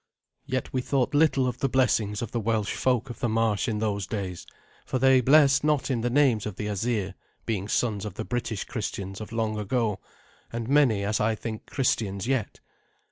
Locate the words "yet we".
0.47-0.81